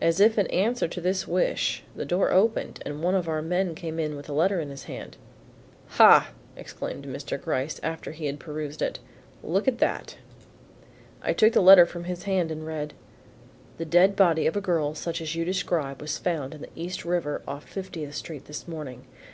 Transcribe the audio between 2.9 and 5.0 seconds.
one of our men came in with a letter in his